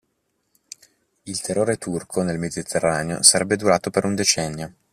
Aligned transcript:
Il 1.25 1.41
"terrore 1.41 1.77
turco" 1.77 2.23
nel 2.23 2.39
Mediterraneo 2.39 3.21
sarebbe 3.21 3.55
durato 3.55 3.91
per 3.91 4.03
un 4.05 4.15
decennio. 4.15 4.73